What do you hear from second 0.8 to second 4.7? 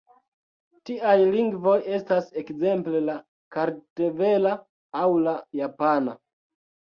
Tiaj lingvoj estas ekzemple la kartvela